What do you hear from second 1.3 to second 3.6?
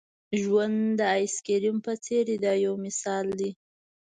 کریم په څېر دی دا یو مثال دی.